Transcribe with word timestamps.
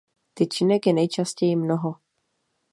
Tyčinek 0.35 0.85
je 0.87 0.93
nejčastěji 0.93 1.55
mnoho. 1.55 1.95